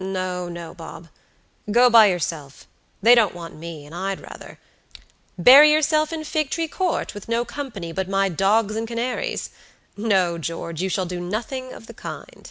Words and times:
"No, 0.00 0.48
no, 0.48 0.74
Bob; 0.74 1.10
go 1.70 1.88
by 1.88 2.06
yourself; 2.06 2.66
they 3.02 3.14
don't 3.14 3.36
want 3.36 3.54
me, 3.54 3.86
and 3.86 3.94
I'd 3.94 4.18
rather" 4.20 4.58
"Bury 5.38 5.70
yourself 5.70 6.12
in 6.12 6.24
Figtree 6.24 6.66
Court, 6.66 7.14
with 7.14 7.28
no 7.28 7.44
company 7.44 7.92
but 7.92 8.08
my 8.08 8.28
dogs 8.28 8.74
and 8.74 8.88
canaries! 8.88 9.50
No, 9.96 10.38
George, 10.38 10.82
you 10.82 10.88
shall 10.88 11.06
do 11.06 11.20
nothing 11.20 11.72
of 11.72 11.86
the 11.86 11.94
kind." 11.94 12.50